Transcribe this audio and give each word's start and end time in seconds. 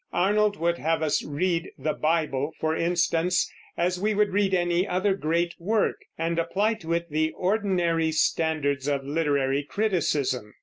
Arnold 0.13 0.57
would 0.57 0.79
have 0.79 1.03
us 1.03 1.23
read 1.23 1.69
the 1.77 1.93
Bible, 1.93 2.53
for 2.59 2.75
instance, 2.75 3.47
as 3.77 3.99
we 4.01 4.15
would 4.15 4.33
read 4.33 4.51
any 4.51 4.87
other 4.87 5.13
great 5.13 5.53
work, 5.59 6.01
and 6.17 6.39
apply 6.39 6.73
to 6.73 6.91
it 6.93 7.11
the 7.11 7.29
ordinary 7.37 8.11
standards 8.11 8.87
of 8.87 9.03
literary 9.05 9.61
criticism. 9.61 10.55